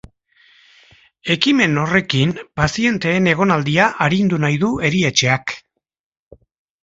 Ekimen 1.33 1.75
horrekin 1.81 2.31
pazienteen 2.61 3.29
egonaldia 3.33 3.85
arindu 4.05 4.39
nahi 4.45 4.57
du 4.63 4.71
erietxeak. 4.89 5.55